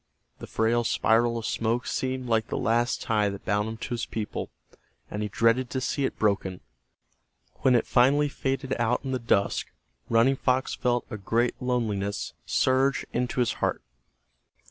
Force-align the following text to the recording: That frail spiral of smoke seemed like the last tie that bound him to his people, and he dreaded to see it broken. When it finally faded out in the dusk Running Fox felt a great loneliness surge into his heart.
That 0.39 0.47
frail 0.47 0.83
spiral 0.83 1.37
of 1.37 1.45
smoke 1.45 1.85
seemed 1.85 2.25
like 2.27 2.47
the 2.47 2.57
last 2.57 3.03
tie 3.03 3.29
that 3.29 3.45
bound 3.45 3.69
him 3.69 3.77
to 3.77 3.89
his 3.93 4.07
people, 4.07 4.49
and 5.11 5.21
he 5.21 5.27
dreaded 5.29 5.69
to 5.69 5.79
see 5.79 6.05
it 6.05 6.17
broken. 6.17 6.61
When 7.57 7.75
it 7.75 7.85
finally 7.85 8.27
faded 8.27 8.75
out 8.79 9.03
in 9.05 9.11
the 9.11 9.19
dusk 9.19 9.69
Running 10.09 10.37
Fox 10.37 10.73
felt 10.73 11.05
a 11.11 11.17
great 11.17 11.53
loneliness 11.61 12.33
surge 12.47 13.05
into 13.13 13.41
his 13.41 13.53
heart. 13.61 13.83